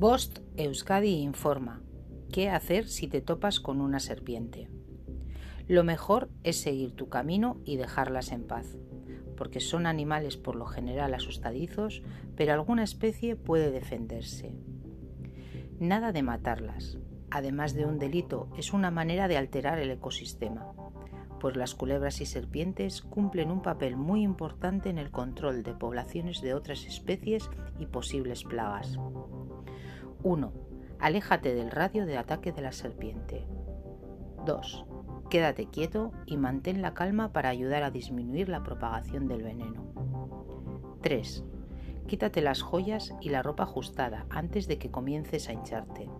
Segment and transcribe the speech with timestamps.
[0.00, 1.82] Bost Euskadi informa.
[2.32, 4.70] ¿Qué hacer si te topas con una serpiente?
[5.68, 8.78] Lo mejor es seguir tu camino y dejarlas en paz,
[9.36, 12.02] porque son animales por lo general asustadizos,
[12.34, 14.54] pero alguna especie puede defenderse.
[15.78, 16.96] Nada de matarlas.
[17.30, 20.72] Además de un delito, es una manera de alterar el ecosistema,
[21.40, 26.40] pues las culebras y serpientes cumplen un papel muy importante en el control de poblaciones
[26.40, 28.98] de otras especies y posibles plagas.
[30.22, 30.52] 1.
[30.98, 33.46] Aléjate del radio de ataque de la serpiente.
[34.44, 34.84] 2.
[35.30, 39.86] Quédate quieto y mantén la calma para ayudar a disminuir la propagación del veneno.
[41.00, 41.44] 3.
[42.06, 46.10] Quítate las joyas y la ropa ajustada antes de que comiences a hincharte.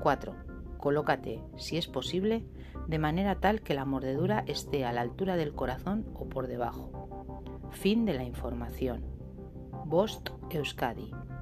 [0.00, 0.34] 4.
[0.78, 2.44] Colócate, si es posible,
[2.88, 6.90] de manera tal que la mordedura esté a la altura del corazón o por debajo.
[7.70, 9.04] Fin de la información.
[9.84, 11.12] Bost Euskadi